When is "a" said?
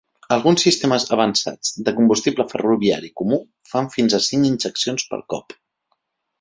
4.19-4.23